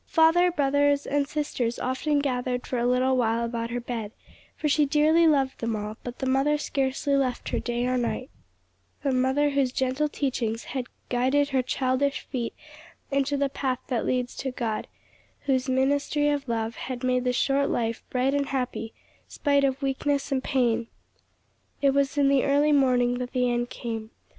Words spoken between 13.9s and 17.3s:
leads to God, whose ministry of love had made